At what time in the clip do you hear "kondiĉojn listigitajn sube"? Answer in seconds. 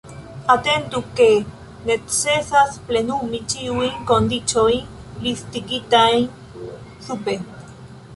4.13-7.37